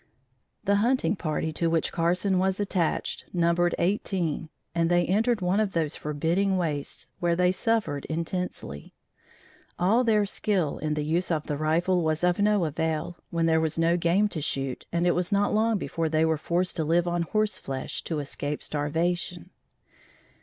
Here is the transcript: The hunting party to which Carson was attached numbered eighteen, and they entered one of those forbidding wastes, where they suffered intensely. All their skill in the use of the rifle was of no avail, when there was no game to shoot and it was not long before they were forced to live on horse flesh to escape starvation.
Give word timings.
The 0.63 0.77
hunting 0.77 1.15
party 1.15 1.51
to 1.51 1.69
which 1.69 1.91
Carson 1.91 2.39
was 2.39 2.59
attached 2.59 3.25
numbered 3.33 3.75
eighteen, 3.77 4.49
and 4.73 4.89
they 4.89 5.05
entered 5.05 5.41
one 5.41 5.59
of 5.59 5.73
those 5.73 5.95
forbidding 5.95 6.57
wastes, 6.57 7.11
where 7.19 7.35
they 7.35 7.51
suffered 7.51 8.05
intensely. 8.05 8.95
All 9.77 10.03
their 10.03 10.25
skill 10.25 10.79
in 10.79 10.95
the 10.95 11.03
use 11.03 11.29
of 11.29 11.45
the 11.45 11.55
rifle 11.55 12.01
was 12.01 12.23
of 12.23 12.39
no 12.39 12.65
avail, 12.65 13.17
when 13.29 13.45
there 13.45 13.61
was 13.61 13.77
no 13.77 13.95
game 13.95 14.27
to 14.29 14.41
shoot 14.41 14.87
and 14.91 15.05
it 15.05 15.13
was 15.13 15.31
not 15.31 15.53
long 15.53 15.77
before 15.77 16.09
they 16.09 16.25
were 16.25 16.35
forced 16.35 16.77
to 16.77 16.83
live 16.83 17.07
on 17.07 17.21
horse 17.21 17.59
flesh 17.59 18.01
to 18.05 18.17
escape 18.17 18.63
starvation. 18.63 19.51